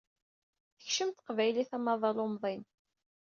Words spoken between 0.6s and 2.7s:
Tekcem teqbaylit amaḍal umḍin.